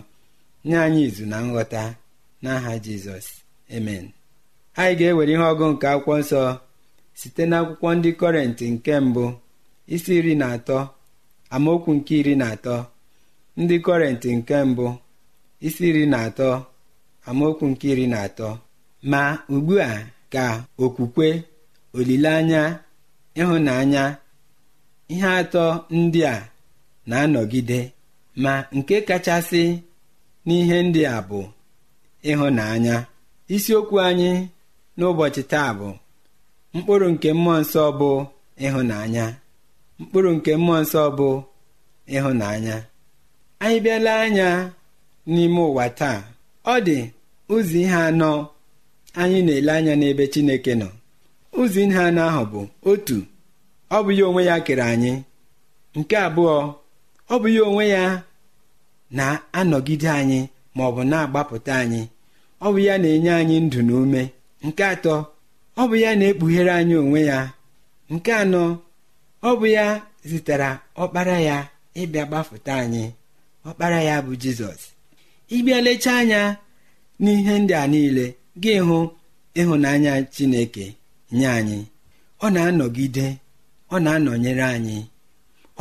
nye 0.67 0.77
anyị 0.86 1.01
izu 1.08 1.24
na 1.32 1.38
nghọta. 1.48 1.84
N'aha 2.44 2.72
jizọs. 2.86 3.27
Emen 3.75 4.05
anyị 4.79 4.93
ga-ewere 5.00 5.31
ihe 5.36 5.45
ọgụ 5.51 5.65
nke 5.74 5.86
akwụkwọ 5.93 6.13
nsọ 6.22 6.41
site 7.19 7.43
n'akwụkwọ 7.50 7.88
ndị 7.98 8.10
kọrentị 8.19 8.65
nke 8.75 8.93
mbụ 9.07 9.24
isi 9.95 10.12
iri 10.19 10.34
na 10.41 10.45
atọ 10.55 10.77
amaokwu 11.55 11.91
nke 11.98 12.13
iri 12.22 12.34
na 12.41 12.45
atọ 12.53 12.75
ndị 13.62 13.75
kọrentị 13.86 14.29
nke 14.38 14.55
mbụ 14.69 14.86
isi 15.67 15.84
iri 15.89 16.03
na 16.13 16.17
atọ 16.27 16.50
amaokwu 17.29 17.65
nke 17.72 17.88
iri 17.93 18.05
na 18.13 18.19
atọ. 18.27 18.50
Ma 19.12 19.22
ugbu 19.53 19.74
a 19.89 19.91
ka 20.34 20.45
okwukwe 20.84 21.27
olileanya 21.98 22.62
ịhụnanya 23.39 24.03
ihe 25.13 25.29
atọ 25.41 25.63
ndị 25.98 26.22
a 26.34 26.36
na-anọgide 27.10 27.79
ma 28.43 28.53
nke 28.77 28.95
kachasị 29.07 29.63
n'ihe 30.45 30.77
ndị 30.88 31.01
a 31.15 31.17
bụ 31.29 31.39
ịhụnanya. 32.31 32.95
Isiokwu 33.53 33.95
anyị 34.07 34.31
n'ụbọchị 34.97 35.41
taa 35.51 35.69
bụ 35.79 35.87
mkpụrụ 36.75 37.07
nke 37.13 37.29
mmụọ 37.37 37.55
nsọ 37.63 37.83
bụ 37.99 38.09
ịhụnanya. 38.65 39.25
Mkpụrụ 39.99 40.29
nke 40.37 40.51
mmụọ 40.59 40.77
nsọ 40.83 41.01
bụ 41.17 41.27
ịhụnanya. 42.15 42.75
Anyị 43.63 43.77
bịala 43.83 44.13
anya 44.25 44.47
n'ime 45.33 45.61
ụwa 45.69 45.85
taa. 45.99 46.17
Ọ 46.73 46.75
dị 46.87 46.97
ụzọ 47.53 47.77
ihe 47.83 47.97
anọ 48.09 48.29
anyị 49.21 49.39
na-ele 49.47 49.71
anya 49.77 49.93
n'ebe 49.99 50.23
Chineke 50.33 50.73
nọ. 50.81 50.87
Ụzọ 51.59 51.79
ihe 51.85 51.99
anọ 52.07 52.21
ahụ 52.29 52.43
bụ 52.51 52.61
otu 52.89 53.17
ọ 53.95 53.97
bụ 54.05 54.11
ya 54.17 54.23
onwe 54.29 54.41
ya 54.49 54.55
kere 54.65 54.83
anyị. 54.93 55.11
Nke 55.97 56.15
abụọ 56.27 56.55
ọ 57.33 57.35
bụ 57.41 57.47
ya 57.55 57.61
onwe 57.69 57.83
ya 57.95 58.03
na-anọgide 59.17 60.09
anyị 60.19 60.39
ma 60.75 60.81
ọ 60.89 60.91
bụ 60.95 61.01
na-agbapụta 61.11 61.73
anyị. 61.83 62.01
Ọ 62.62 62.67
bụ 62.74 62.79
ya 62.88 62.95
na-enye 63.01 63.31
anyị 63.39 63.57
ndụ 63.65 63.79
na 63.88 63.93
ume. 64.01 64.21
Nke 64.65 64.83
atọ 64.93 65.15
ọ 65.77 65.83
bụ 65.89 65.95
ya 66.03 66.12
na-ekpughere 66.19 66.71
anyị 66.79 66.95
onwe 67.03 67.19
ya. 67.31 67.39
Nke 68.13 68.31
anọ 68.43 68.63
ọ 69.43 69.50
bụ 69.59 69.65
ya 69.77 69.85
zitere 70.29 70.69
ọkpara 71.03 71.38
ya 71.50 71.57
ịbịa 72.01 72.25
gbapụta 72.29 72.74
anyị. 72.83 73.03
Ọkpara 73.67 74.00
ya 74.09 74.15
bụ 74.25 74.31
jizọs. 74.41 74.81
Ịbịa 75.55 75.79
lechaa 75.85 76.17
anya 76.21 76.41
n'ihe 77.24 77.53
ndị 77.62 77.74
a 77.74 77.88
niile 77.93 78.25
gị 78.62 78.74
hụ 78.88 78.97
ịhụnanya 79.59 80.13
chineke 80.33 80.85
nye 81.38 81.47
anyị. 81.57 81.79
Ọ 82.43 82.47
na-anọgide 82.55 83.27
ọ 83.93 83.97
na-anọnyere 84.03 84.63
anyị. 84.75 84.97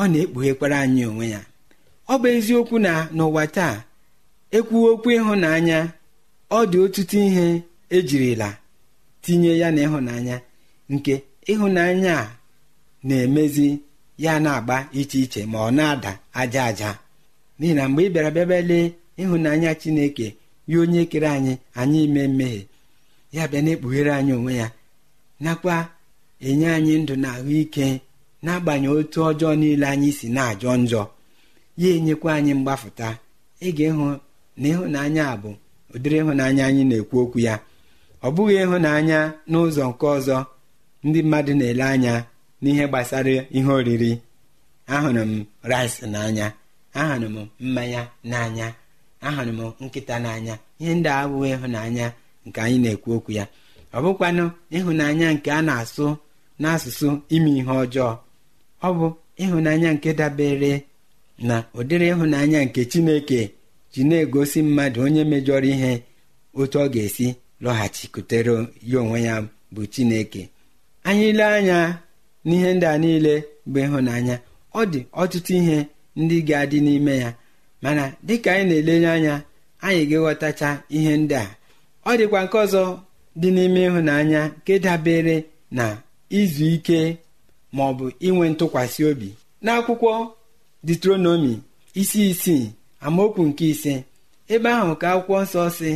Ọ 0.01 0.03
na-ekpughekwara 0.11 0.77
anyị 0.85 1.03
onwe 1.11 1.27
ya. 1.35 1.41
Ọ 2.09 2.15
bụ 2.21 2.27
eziokwu 2.37 2.77
na 2.87 2.93
n'ụwa 3.17 3.45
taa 3.57 3.75
ekwuwe 4.57 4.89
okwu 4.95 5.09
ịhụnanya 5.19 5.79
ọ 6.57 6.59
dị 6.71 6.79
ọtụtụ 6.85 7.17
ihe 7.29 7.47
ejirila 7.97 8.49
tinye 9.23 9.53
ya 9.61 9.69
na 9.75 9.81
ịhụnanya 9.87 10.37
nke 10.93 11.15
ịhụnanya 11.53 12.13
a 12.23 12.27
na-emezi 13.09 13.69
ya 14.25 14.33
na-agba 14.45 14.77
iche 15.01 15.19
iche 15.25 15.41
ma 15.53 15.59
ọ 15.59 15.71
na-ada 15.79 16.13
aja 16.41 16.63
aja. 16.71 16.91
N'ihi 17.59 17.75
na 17.79 17.83
mgbe 17.89 18.03
ị 18.07 18.11
bịara 18.15 18.31
bịaba 18.37 18.59
lee 18.71 18.87
ịhụnanya 19.23 19.71
chineke 19.81 20.27
ya 20.71 20.77
onye 20.83 21.03
kere 21.11 21.29
anyị 21.37 21.53
anyị 21.81 21.99
ime 22.07 22.23
mmehie 22.31 22.63
ya 23.37 23.43
bịa 23.51 23.61
na-ekpughere 23.65 24.11
anyị 24.19 24.33
onwe 24.39 24.53
ya 24.63 24.69
nakwa 25.45 25.77
enye 26.49 26.67
anyị 26.77 26.95
ndụ 27.03 27.15
na 27.23 27.29
ahụike 27.37 27.87
n'agbanyeghị 28.45 28.97
otu 29.01 29.19
ọjọọ 29.29 29.53
niile 29.61 29.87
anyị 29.95 30.11
si 30.19 30.27
na-ajọ 30.37 30.71
njọ 30.83 31.03
ya 31.81 31.89
enyekwa 31.97 32.31
anyị 32.39 32.53
mgbafụta. 32.59 33.09
Ị 33.67 33.69
ga-ịhụ 33.77 34.07
na 34.61 34.67
ịhụnanya 34.73 35.25
bụ 35.43 35.51
ụdịrị 35.95 36.17
ịhụnanya 36.23 36.63
anyị 36.69 36.83
na-ekwu 36.91 37.17
okwu 37.25 37.39
ya. 37.47 37.55
Ọ 38.27 38.29
bụghị 38.35 38.55
ịhụnanya 38.65 39.19
n'ụzọ 39.51 39.83
nke 39.91 40.07
ọzọ 40.17 40.37
ndị 41.07 41.21
mmadụ 41.25 41.53
na-ele 41.61 41.85
anya 41.95 42.15
n'ihe 42.63 42.85
gbasara 42.91 43.35
ihe 43.57 43.71
oriri. 43.79 44.13
Ahụrụ 44.95 45.23
m 45.31 45.33
rice 45.71 45.99
n'anya 46.13 46.47
ahụrụ 47.01 47.27
m 47.35 47.37
mmanya 47.65 48.03
n'anya 48.31 48.67
ahụrụ 49.27 49.53
m 49.59 49.61
nkịta 49.85 50.17
n'anya. 50.25 50.55
Ihe 50.81 50.93
ndị 50.99 51.11
abụghị 51.21 51.49
ịhụnanya 51.57 52.07
nke 52.47 52.59
anyị 52.65 52.79
na-ekwu 52.85 53.11
okwu 53.17 53.31
ya. 53.39 53.45
Ọ 53.97 53.99
bụkwanụ 54.05 54.45
ịhụnanya 54.77 55.27
nke 55.35 55.49
a 55.51 55.61
na-asụ 55.69 56.07
n'asụsụ 56.61 57.09
ime 57.35 57.51
ihe 57.61 57.73
ọjọọ. 57.83 58.11
Ọ 58.87 58.89
bụ 58.99 59.07
ịhụnanya 59.45 59.89
nke 59.97 60.11
dabere 60.21 60.73
na 61.49 61.57
ụdịrị 61.79 62.07
ịhụnanya 62.13 62.59
nke 62.67 62.81
chineke. 62.91 63.41
Ji 63.95 64.03
na-egosi 64.09 64.59
mmadụ 64.67 64.99
onye 65.07 65.23
mejọrọ 65.31 65.67
ihe 65.75 65.93
otu 66.61 66.77
ọ 66.79 66.87
ga-esi 66.95 67.27
lọghachikwutere 67.65 68.55
ya 68.91 68.99
onwe 69.03 69.19
ya 69.29 69.35
bụ 69.75 69.83
chineke. 69.93 70.43
Anyị 71.09 71.27
ile 71.33 71.45
anya 71.57 71.79
n'ihe 72.47 72.71
ndị 72.75 72.87
a 72.87 72.99
niile 73.03 73.35
bụ 73.71 73.79
ịhụnanya. 73.85 74.37
Ọ 74.75 74.81
dị 74.93 75.01
ọtụtụ 75.21 75.53
ihe 75.61 75.79
ndị 76.21 76.37
ga-adị 76.49 76.79
n'ime 76.87 77.15
ya. 77.23 77.31
Mana 77.83 78.05
dịka 78.27 78.51
anyị 78.53 78.65
na-elenye 78.71 79.09
anya 79.17 79.35
anyị 79.87 80.03
ga-eghọtacha 80.11 80.69
ihe 80.97 81.13
ndị 81.23 81.35
a. 81.35 81.47
Ọ 82.09 82.13
dịkwa 82.19 82.41
nke 82.45 82.57
ọzọ 82.65 82.83
dị 83.41 83.49
n'ime 83.57 83.81
ịhụnanya 83.89 84.41
nke 84.59 84.73
dabere 84.85 85.37
na 85.77 85.85
izu 86.39 86.65
ike 86.77 87.01
ma 87.75 87.83
ọ 87.91 87.93
bụ 87.99 88.07
inwe 88.27 88.45
ntụkwasị 88.53 89.01
obi. 89.11 89.29
N'akwụkwọ 89.65 90.13
detronomi 90.87 91.53
isi 92.01 92.21
isii 92.33 92.65
amaokwu 93.07 93.43
nke 93.49 93.65
ise. 93.73 93.95
Ebe 94.53 94.69
ahụ 94.79 94.93
ka 95.01 95.07
akwụkwọ 95.15 95.37
nsọ 95.45 95.63
si 95.79 95.91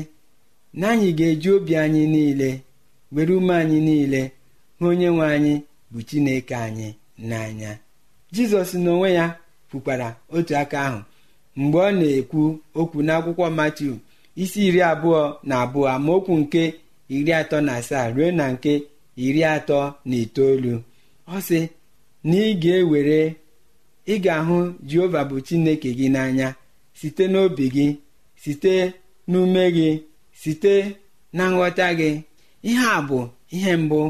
na 0.78 0.86
anyị 0.92 1.08
ga-eji 1.18 1.48
obi 1.56 1.72
anyị 1.82 2.02
niile 2.14 2.50
were 3.14 3.32
ume 3.38 3.54
anyị 3.62 3.78
niile 3.88 4.20
hụ 4.78 4.84
onye 4.90 5.08
nwe 5.14 5.26
anyị 5.34 5.54
bụ 5.92 5.98
chineke 6.08 6.54
anyị 6.66 6.88
n'anya. 7.28 7.70
Jizọs 8.34 8.70
n'onwe 8.84 9.08
ya 9.18 9.26
kwukwara 9.70 10.08
otu 10.36 10.52
aka 10.62 10.78
ahụ 10.86 11.00
mgbe 11.60 11.78
ọ 11.78 11.90
na-ekwu 11.98 12.42
okwu 12.80 12.98
n'akwụkwọ 13.06 13.46
matiu 13.58 13.92
isi 14.42 14.60
iri 14.68 14.80
abụọ 14.90 15.20
na 15.48 15.54
abụọ 15.64 15.86
amaokwu 15.94 16.32
nke 16.42 16.62
iri 17.16 17.32
atọ 17.40 17.56
na 17.66 17.72
asaa 17.80 18.06
ruo 18.14 18.28
na 18.38 18.44
nke 18.54 18.72
iri 19.24 19.42
atọ 19.54 19.78
na 20.08 20.14
itoolu. 20.24 20.74
Ọ 21.34 21.36
sị 21.46 21.60
na 22.28 22.36
ị 22.48 22.50
ga-ewere 22.62 23.20
ị 24.12 24.14
ga-ahụ 24.24 24.56
jehova 24.88 25.20
bụ 25.28 25.36
chineke 25.46 25.88
gị 25.98 26.08
n'anya. 26.14 26.48
Site 26.98 27.24
n'obi 27.32 27.64
gị 27.74 27.86
site 28.42 28.74
n'ume 29.30 29.62
gị 29.76 29.88
site 30.40 30.74
na 31.36 31.44
nghọta 31.52 31.86
gị. 31.98 32.10
Ihe 32.68 32.84
a 32.96 33.00
bụ 33.08 33.18
ihe 33.54 33.72
mbụ 33.82 34.00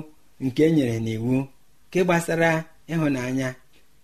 nke 0.44 0.62
e 0.66 0.70
nyere 0.74 0.96
n'iwu 1.04 1.34
nke 1.88 1.98
gbasara 2.04 2.50
ịhụnanya. 2.92 3.48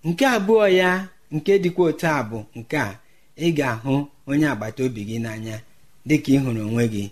Nke 0.06 0.24
abụọ 0.36 0.66
ya 0.80 0.90
nke 1.34 1.52
dịkwa 1.62 1.84
otu 1.90 2.06
a 2.06 2.20
bụ 2.30 2.38
nke 2.58 2.76
a 2.86 2.90
ị 3.36 3.48
ga-ahụ 3.56 3.94
onye 4.28 4.46
agbata 4.52 4.80
obi 4.86 5.00
gị 5.08 5.16
n'anya 5.24 5.56
dịka 6.08 6.30
ị 6.32 6.38
hụrụ 6.42 6.60
onwe 6.68 6.84
gị. 6.94 7.04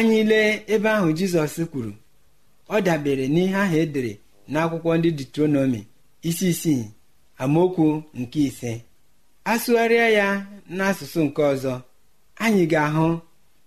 Anyị 0.00 0.20
lee 0.30 0.50
ebe 0.74 0.88
ahụ 0.96 1.08
jizọs 1.18 1.54
kwuru 1.70 1.92
ọ 2.74 2.76
dabere 2.86 3.24
n'ihe 3.34 3.56
ahụ 3.64 3.76
edere 3.84 4.12
n'akwụkwọ 4.52 4.90
ndị 4.98 5.10
detronomi 5.18 5.80
isi 6.28 6.46
isii 6.52 6.84
amaokwu 7.42 7.86
nke 8.20 8.40
ise. 8.48 8.72
Asụgharịa 9.52 10.08
ya 10.18 10.26
n'asụsụ 10.76 11.20
nke 11.26 11.42
ọzọ 11.52 11.72
anyị 12.44 12.62
ga-ahụ 12.72 13.06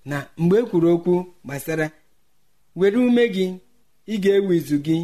na 0.09 0.17
mgbe 0.41 0.55
e 0.59 0.63
kwuru 0.69 0.87
okwu 0.95 1.13
gbasara 1.45 1.87
were 2.77 2.97
ume 3.07 3.23
gị 3.35 3.45
ị 4.07 4.15
ga-ewe 4.23 4.53
izu 4.59 4.77
gị 4.85 4.97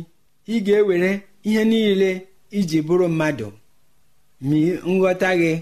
ị 0.54 0.56
ga-ewere 0.65 1.12
ihe 1.48 1.62
niile 1.72 2.10
iji 2.58 2.80
bụrụ 2.88 3.08
mmadụ. 3.12 3.48
Ma 4.48 4.58
nghọta 4.94 5.30
gị 5.42 5.54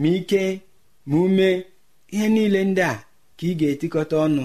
ma 0.00 0.08
ike 0.18 0.42
ma 1.08 1.16
ume 1.24 1.48
ihe 2.14 2.26
niile 2.34 2.60
ndị 2.70 2.82
a 2.82 2.94
ka 3.36 3.44
ị 3.50 3.54
ga-etikọta 3.58 4.16
ọnụ. 4.26 4.44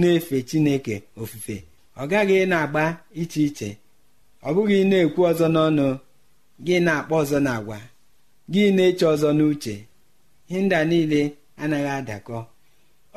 Na-efe 0.00 0.36
chineke 0.48 0.94
ofufe. 1.20 1.56
Ọ 2.00 2.06
gaghị 2.10 2.38
na-agba 2.50 2.84
iche 3.20 3.40
iche. 3.48 3.68
Ọ 4.46 4.48
bụghị 4.54 4.78
na-ekwu 4.90 5.20
ọzọ 5.30 5.46
n'ọnụ 5.54 5.86
gị 6.66 6.76
na-akpọ 6.86 7.14
ọzọ 7.22 7.38
n'agwa 7.46 7.78
gị 8.52 8.62
na-eche 8.76 9.04
ọzọ 9.14 9.28
n'uche. 9.38 9.74
Ihe 10.48 10.58
ndị 10.64 10.74
a 10.80 10.84
niile 10.90 11.20
anaghị 11.62 11.90
adakọ. 11.98 12.38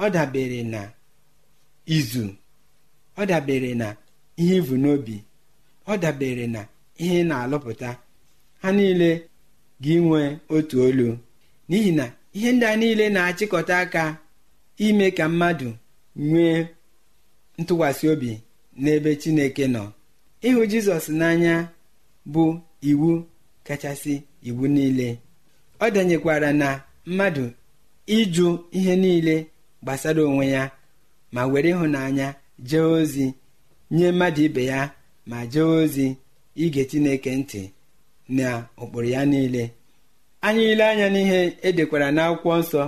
Ọ 0.03 0.05
dabere 0.15 0.59
na 0.73 0.81
izu. 1.95 2.25
Ọ 3.19 3.25
dabere 3.31 3.71
na 3.81 3.87
ihe 4.41 4.55
ivu 4.61 4.75
n'obi. 4.83 5.17
Ọ 5.91 5.93
dabere 6.03 6.45
na 6.55 6.61
ihe 7.03 7.19
na-alụpụta. 7.29 7.89
Ha 8.61 8.69
niile 8.77 9.09
gị 9.83 9.93
nwee 10.05 10.29
otu 10.55 10.75
olu. 10.87 11.07
N'ihi 11.69 11.91
na 11.99 12.05
ihe 12.37 12.49
ndị 12.55 12.65
a 12.65 12.75
niile 12.81 13.05
na-achịkọta 13.15 13.75
aka 13.83 14.03
ime 14.85 15.07
ka 15.17 15.25
mmadụ 15.31 15.69
nwee 16.15 16.67
ntụkwasị 17.59 18.05
obi 18.13 18.31
n'ebe 18.81 19.11
chineke 19.21 19.65
nọ. 19.75 19.83
Ịhụ 20.47 20.61
jizọs 20.71 21.05
n'anya 21.19 21.55
bụ 22.33 22.43
iwu 22.89 23.09
kachasị 23.67 24.13
iwu 24.47 24.63
niile. 24.75 25.07
Ọ 25.79 25.91
danyekwara 25.95 26.49
na 26.61 26.69
mmadụ 27.07 27.45
ịjụ 28.17 28.47
ihe 28.77 28.93
niile 29.03 29.35
gbasara 29.83 30.21
onwe 30.29 30.45
ya 30.55 30.63
ma 31.33 31.41
were 31.51 31.69
ịhụnanya 31.73 32.27
jee 32.69 32.79
ozi 32.97 33.25
nye 33.95 34.07
mmadụ 34.11 34.41
ibe 34.47 34.63
ya 34.71 34.79
ma 35.29 35.37
jee 35.51 35.61
ozi 35.79 36.07
ige 36.63 36.81
chineke 36.89 37.31
ntị 37.39 37.61
na 38.37 38.47
ụkpụrụ 38.81 39.05
ya 39.15 39.21
niile. 39.31 39.63
Anyị 40.41 40.63
ile 40.71 40.83
anya 40.91 41.07
n'ihe 41.13 41.39
edekwara 41.67 42.07
n'akwụkwọ 42.15 42.53
nsọ 42.61 42.83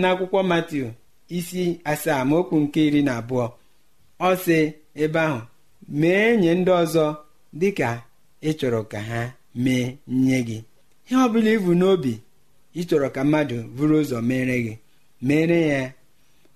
n'akwụkwọ 0.00 0.40
matiu 0.50 0.86
isi 1.36 1.62
asaa 1.90 2.24
ma 2.28 2.34
okwu 2.40 2.56
nke 2.64 2.80
iri 2.88 3.00
na 3.06 3.12
abụọ. 3.20 3.46
Ọ 4.20 4.30
sị 4.44 4.58
ebe 5.02 5.20
ahụ 5.28 5.40
mee 6.00 6.28
nye 6.40 6.50
ndị 6.58 6.70
ọzọ 6.82 7.04
dịka 7.60 7.88
ị 8.48 8.50
chọrọ 8.58 8.80
ka 8.92 8.98
ha 9.08 9.20
mee 9.64 9.86
nye 10.24 10.38
gị. 10.48 10.58
Ihe 11.08 11.16
ọ 11.24 11.28
bụla 11.32 11.50
ibu 11.56 11.70
n'obi 11.80 12.12
ị 12.80 12.82
chọrọ 12.88 13.08
ka 13.14 13.20
mmadụ 13.24 13.56
buru 13.76 13.94
ụzọ 14.02 14.18
mere 14.28 14.56
gị 14.64 14.74
mere 15.28 15.58
ya. 15.72 15.82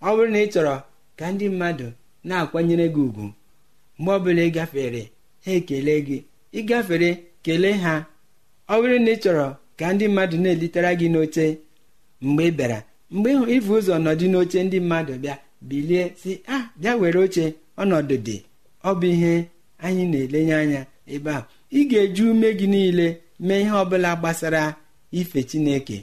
Ọ 0.03 0.09
bụrụ 0.17 0.31
na 0.35 0.39
ị 0.45 0.49
chọrọ 0.55 0.75
ka 1.19 1.25
ndị 1.33 1.47
mmadụ 1.53 1.87
na-akwanyere 2.29 2.87
gị 2.95 3.01
ugwu 3.07 3.25
mgbe 3.99 4.11
ọbụla 4.17 4.43
ị 4.49 4.51
gafere 4.57 5.03
ha 5.45 5.51
ekele 5.59 5.95
gị. 6.07 6.19
Ịgafere 6.59 7.11
kelee 7.45 7.77
ha. 7.85 7.95
Ọ 8.73 8.75
bụrụ 8.81 8.97
na 9.05 9.11
ị 9.15 9.17
chọrọ 9.23 9.47
ka 9.79 9.87
ndị 9.95 10.05
mmadụ 10.11 10.37
na-elitere 10.43 10.91
gị 11.01 11.07
n'oche 11.13 11.45
mgbe 12.27 12.43
ị 12.49 12.51
bịara 12.59 12.79
mgbe 13.17 13.31
ịfụ 13.57 13.73
ụzọ 13.79 13.95
nọdụ 14.05 14.25
n'oche 14.33 14.59
ndị 14.67 14.79
mmadụ 14.83 15.15
bịa 15.23 15.37
bilie 15.69 16.03
si 16.21 16.33
a 16.47 16.57
ah, 16.57 16.65
bịa 16.81 16.93
were 17.01 17.19
oche 17.25 17.45
ọnọdụ 17.83 18.17
dị. 18.27 18.37
Ọ 18.89 18.91
bụ 19.01 19.07
ihe 19.15 19.33
anyị 19.85 20.05
na-elenye 20.13 20.55
anya 20.63 20.81
ebe 21.15 21.31
a. 21.39 21.41
Ị 21.79 21.81
ga-eji 21.91 22.23
ume 22.31 22.49
gị 22.59 22.67
niile 22.75 23.07
mee 23.47 23.61
ihe 23.63 23.71
ọbụla 23.83 24.11
gbasara 24.21 24.63
ife 25.19 25.41
chineke 25.51 25.99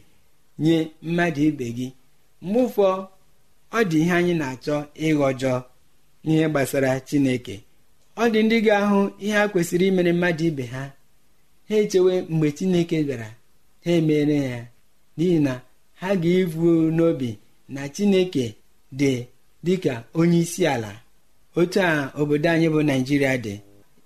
nye 0.63 0.75
mmadụ 1.05 1.41
ibe 1.49 1.65
gị. 1.77 1.87
Mgbe 2.43 2.59
ụfọ 2.67 2.87
ọ 3.77 3.79
dị 3.89 3.97
ihe 4.03 4.13
anyị 4.19 4.33
na-achọ 4.41 4.75
ịghọjọ 5.07 5.53
ihe 6.29 6.45
gbasara 6.51 6.91
chineke. 7.07 7.55
Ọ 8.21 8.23
dị 8.33 8.39
ndị 8.45 8.57
ga-ahụ 8.65 8.99
ihe 9.25 9.35
a 9.43 9.47
kwesịrị 9.51 9.85
imere 9.91 10.11
mmadụ 10.15 10.43
ibe 10.49 10.63
ha. 10.73 10.83
Ha 11.67 11.73
echewe 11.83 12.13
mgbe 12.33 12.47
chineke 12.57 12.97
bịara 13.07 13.29
ha 13.83 13.89
emere 13.99 14.35
ya 14.49 14.59
n'ihi 15.17 15.39
na 15.45 15.53
ha 16.01 16.09
ga-evu 16.21 16.69
n'obi 16.97 17.29
na 17.73 17.81
chineke 17.95 18.45
dị 18.99 19.13
dịka 19.65 19.93
onye 20.19 20.39
isi 20.45 20.61
ala. 20.73 20.91
Otu 21.59 21.79
a 21.89 22.11
obodo 22.19 22.49
anyị 22.53 22.67
bụ 22.73 22.79
naijiria 22.87 23.33
dị. 23.45 23.53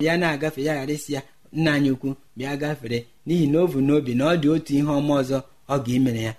Ya 0.05 0.13
na-agafe 0.21 0.61
ya 0.67 0.73
ghara 0.77 0.93
isi 0.97 1.11
ya 1.15 1.21
nna 1.53 1.71
anyị 1.75 1.89
ukwu 1.95 2.09
bịa 2.37 2.53
gafere. 2.61 2.99
N'ihi 3.27 3.47
na 3.51 3.57
o 3.61 3.65
vu 3.71 3.79
n'obi 3.87 4.11
na 4.19 4.23
ọ 4.25 4.35
dị 4.41 4.47
otu 4.55 4.71
ihe 4.77 4.83
ọma 4.99 5.13
ọzọ 5.21 5.37
ọ 5.69 5.75
ga-emere 5.85 6.21
ya. 6.27 6.33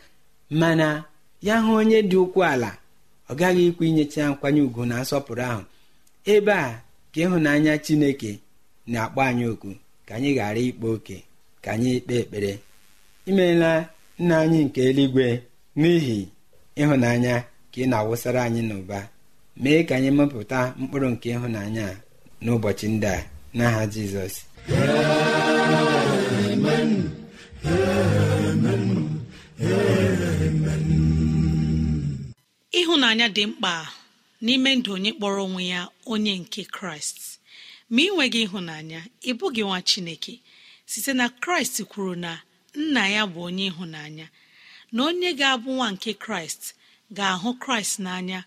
Mana 0.60 0.88
ya 1.46 1.54
hụ 1.64 1.72
onye 1.80 1.98
dị 2.10 2.16
ụkwụ 2.24 2.40
ala 2.52 2.70
ọ 3.30 3.34
gaghị 3.40 3.62
ikwu 3.68 3.82
inyecha 3.88 4.20
ya 4.22 4.28
nkwanye 4.32 4.60
ugwu 4.66 4.82
na 4.90 4.96
nsọpụrụ 5.02 5.42
ahụ. 5.50 5.62
Ebe 6.32 6.52
a 6.52 6.82
ka 7.12 7.18
ịhụnanya 7.24 7.72
chineke 7.84 8.30
na-akpọ 8.92 9.20
anyị 9.28 9.44
oku 9.52 9.70
ka 10.06 10.12
anyị 10.16 10.30
ghara 10.36 10.60
ikpe 10.68 10.86
oke 10.94 11.16
ka 11.62 11.68
anyị 11.74 11.92
kpee 12.04 12.18
ekpere. 12.22 12.52
Imeela 13.28 13.70
nna 14.22 14.34
anyị 14.42 14.60
nke 14.66 14.80
eluigwe 14.88 15.26
n'ihi 15.80 16.18
ịhụnanya 16.80 17.34
ka 17.72 17.78
ị 17.82 17.84
na-awụsara 17.90 18.40
anyị 18.46 18.62
n'ụba. 18.68 18.98
Mee 19.62 19.80
ka 19.88 19.92
anyị 19.98 20.10
mepụta 20.18 20.58
mkpụrụ 20.80 21.08
nke 21.14 21.26
ịhụnanya 21.36 21.86
n'ụbọchị 22.44 22.86
ndị 22.94 23.08
a. 23.16 23.18
N'aha 23.56 23.82
jizọs. 23.92 24.34
Ịhụnanya 32.80 33.26
dị 33.36 33.44
mkpa 33.50 33.74
n'ime 34.44 34.70
ndụ 34.78 34.90
onye 34.96 35.10
kpọrọ 35.16 35.40
onwe 35.46 35.62
ya 35.72 35.80
onye 36.12 36.32
nke 36.42 36.62
kraịst. 36.74 37.16
Ma 37.92 38.00
ị 38.06 38.08
nweghị 38.14 38.40
ịhụnanya 38.46 39.00
ị 39.28 39.32
bụghị 39.38 39.62
nwa 39.66 39.78
chineke. 39.88 40.34
Site 40.90 41.12
na 41.18 41.26
kraịst 41.42 41.76
kwuru 41.90 42.14
na 42.24 42.32
nna 42.82 43.02
ya 43.14 43.22
bụ 43.32 43.40
onye 43.48 43.64
ịhụnanya. 43.70 44.26
Na 44.94 45.00
onye 45.08 45.30
ga-abụ 45.40 45.70
nwa 45.76 45.88
nke 45.94 46.10
kraịst 46.22 46.62
ga-ahụ 47.16 47.50
kraịst 47.62 47.96
n'anya 48.04 48.38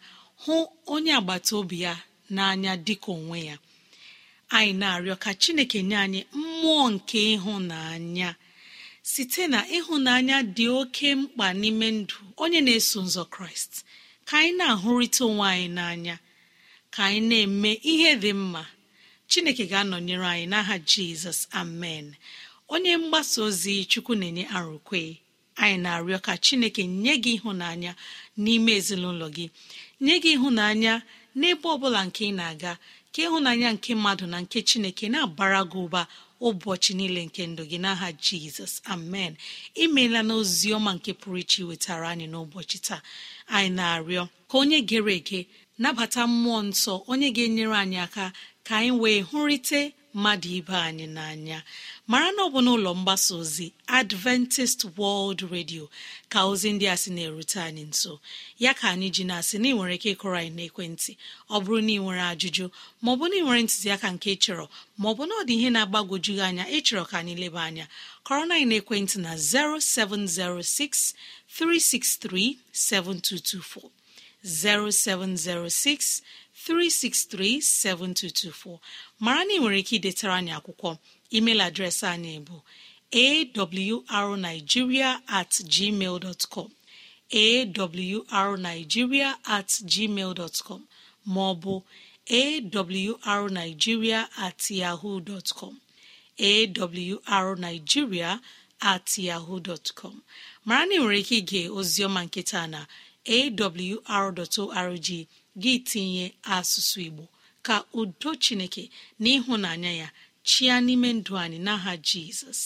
hụ 0.44 0.56
onye 0.94 1.12
agbata 1.20 1.52
obi 1.60 1.78
ya 1.86 1.94
n'anya 2.36 2.72
dịka 2.86 3.10
onwe 3.18 3.40
ya. 3.50 3.56
Anyị 4.56 4.74
na-arịọ 4.82 5.16
ka 5.24 5.32
chineke 5.42 5.80
nye 5.90 5.98
anyị 6.06 6.22
mmụọ 6.40 6.86
nke 6.94 7.20
ịhụnanya. 7.36 8.30
Site 9.12 9.44
na 9.54 9.60
ịhụnanya 9.78 10.38
dị 10.56 10.66
oke 10.80 11.08
mkpa 11.22 11.48
n'ime 11.60 11.88
ndụ 11.98 12.18
onye 12.44 12.60
na-eso 12.66 13.00
nzọ 13.08 13.24
kraịst 13.34 13.74
ka 14.28 14.34
anyị 14.42 14.52
na-ahụrịta 14.60 15.22
onwe 15.30 15.46
anyị 15.54 15.68
n'anya 15.78 16.16
ka 16.94 17.02
anyị 17.08 17.22
na-eme 17.30 17.72
ihe 17.92 18.12
dị 18.24 18.32
mma. 18.42 18.64
Chineke 19.30 19.64
ga-anọnyere 19.72 20.28
anyị 20.34 20.46
n'aha 20.52 20.76
jizọs. 20.90 21.40
Amen. 21.62 22.06
Onye 22.74 22.94
mgbasa 23.02 23.38
ozi 23.48 23.76
chukwu 23.92 24.14
na-enye 24.20 24.46
arụkwe 24.58 25.02
anyị 25.62 25.78
na-arịọ 25.84 26.20
ka 26.26 26.34
chineke 26.46 26.84
nye 27.04 27.14
gị 27.24 27.32
ịhụnanya 27.38 27.92
n'ime 28.44 28.72
ezinụlọ 28.80 29.28
gị. 29.36 29.46
Nye 30.06 30.16
gị 30.24 30.30
ịhụnanya 30.38 30.94
n'ebe 31.40 31.68
ọ 31.74 31.76
bụla 31.82 32.02
nke 32.08 32.22
ị 32.30 32.34
na-aga 32.40 32.72
ka 33.14 33.20
ịhụnanya 33.26 33.70
nke 33.76 33.92
mmadụ 33.98 34.26
na 34.32 34.38
nke 34.44 34.58
chineke 34.70 35.06
na-abara 35.14 35.62
gị 35.72 35.78
ụba 35.86 36.02
ụbọchị 36.48 36.92
niile 37.00 37.22
nke 37.28 37.42
ndụ 37.52 37.64
gị. 37.70 37.78
N'aha 37.84 38.08
jizọs 38.24 38.74
amen. 38.94 39.34
Imeela 39.84 40.20
n'ozi 40.28 40.68
ọma 40.78 40.92
nke 40.98 41.12
pụrụ 41.20 41.38
iche 41.44 41.60
iwetara 41.64 42.06
anyị 42.14 42.26
n'ụbọchị 42.32 42.78
taa. 42.88 43.02
Anyị 43.56 43.70
na-arịọ 43.78 44.24
ka 44.50 44.56
onye 44.62 44.78
gere 44.90 45.14
ege 45.20 45.40
nabata 45.82 46.22
mmụọ 46.32 46.60
nsọ 46.70 46.94
onye 47.12 47.28
ga-enyere 47.36 47.76
anyị 47.84 47.98
aka 48.06 48.26
ka 48.66 48.72
anyị 48.80 48.92
wee 49.02 49.20
hụrịte 49.30 49.82
mmadụ 50.14 50.50
ibe 50.60 50.76
anyị 50.88 51.06
n'anya. 51.16 51.60
Mara 52.12 52.30
na 52.36 52.42
ọ 52.48 52.50
bụ 52.54 52.60
n'ụlọ 52.66 52.92
mgbasa 53.00 53.32
ozi 53.42 53.68
adventist 54.00 54.80
world 54.98 55.40
radio 55.54 55.84
ka 56.32 56.40
ozi 56.52 56.70
ndị 56.74 56.86
a 56.94 56.96
sị 57.02 57.10
na-erute 57.16 57.58
anyị 57.68 57.84
nso. 57.92 58.14
Ya 58.64 58.72
ka 58.80 58.86
anyị 58.94 59.08
ji 59.16 59.24
na-asị 59.30 59.56
na 59.62 59.68
ị 59.70 59.74
nwere 59.76 59.94
ike 59.98 60.10
ịkụrọ 60.16 60.36
anyị 60.42 60.52
n'ekwentị. 60.58 61.12
Ọ 61.50 61.56
bụrụ 61.64 61.80
na 61.86 61.92
ị 61.98 62.00
nwere 62.04 62.24
ajụjụ 62.32 62.66
maọbụ 63.04 63.24
na 63.30 63.36
ị 63.40 63.42
nwere 63.46 63.62
ntụziaka 63.66 64.08
nke 64.16 64.30
chọrọ 64.44 64.66
maọbụ 65.02 65.22
na 65.30 65.34
ọ 65.40 65.44
dị 65.48 65.54
ihe 65.60 65.70
na-agbagwoju 65.76 66.32
gị 66.38 66.44
anya 66.50 66.66
ịchọrọ 66.78 67.04
ka 67.10 67.16
anyị 67.22 67.34
leba 67.42 67.62
anya 67.70 67.86
kọrọ 68.26 68.44
na 68.50 68.56
ekwentị 68.80 69.18
na 69.26 69.32
0706 69.36 71.14
363 71.50 72.58
7224 72.74 73.90
0706 74.44 76.22
363 76.68 77.62
7224 77.62 78.80
mara 79.20 79.44
na 79.46 79.54
ị 79.54 79.60
nwere 79.62 79.80
ike 79.82 79.96
idetara 79.96 80.34
anyị 80.40 80.52
akwụkwọ. 80.58 80.90
Email 81.38 81.60
adreesị 81.68 82.06
anyị 82.14 82.34
bụ 82.48 82.58
awrnigeria 84.18 85.10
at 85.28 85.52
gmail 85.74 86.20
dot 86.20 86.46
com. 86.50 86.70
Awrnigeria 87.32 89.36
at 89.46 89.68
gmail 89.92 90.34
com. 90.68 90.82
Ma 91.26 91.42
ọ 91.54 91.60
bụ 91.62 91.84
awrnigeria 93.26 94.28
at 94.38 94.72
yahoo 94.72 95.20
dot 95.20 95.50
com. 95.56 95.80
Awrnigeria 96.40 98.40
at 98.82 99.18
yahoo 99.18 99.60
com. 99.96 100.22
Mara 100.66 100.86
na 100.86 100.96
ị 100.96 101.00
nwere 101.00 101.20
ike 101.20 101.38
ige 101.38 101.70
oziọma 101.70 102.24
nketa 102.26 102.68
na 102.68 102.88
awr.org 103.26 105.10
gị 105.64 105.74
tinye 105.90 106.26
asụsụ 106.56 106.98
Igbo 107.08 107.24
ka 107.66 107.76
udo 108.00 108.30
Chineke 108.44 108.84
na 109.22 109.30
ịhụnanya 109.38 109.92
ya 110.02 110.08
chia 110.50 110.76
n'ime 110.86 111.10
ndụ 111.18 111.34
anyị 111.44 111.58
n'aha 111.66 111.92
Jizọs. 112.08 112.62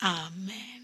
Amen. 0.00 0.83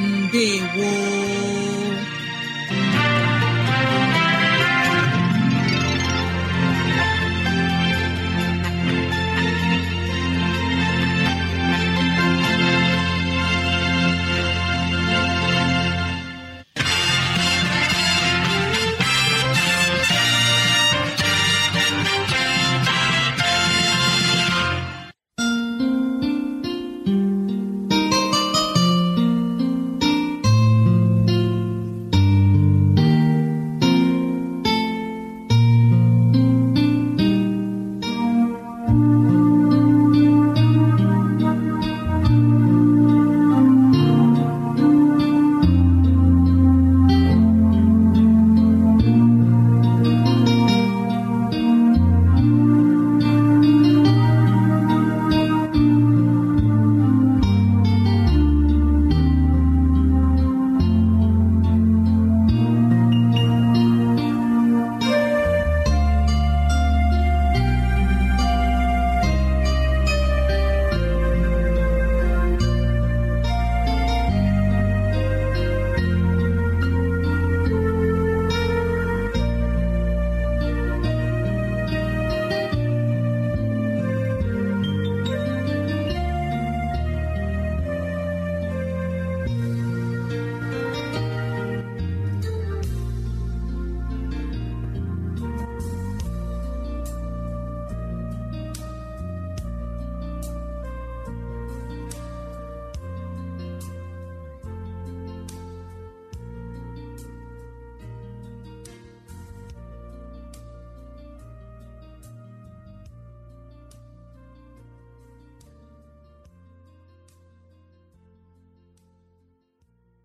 ndewo. 0.00 0.90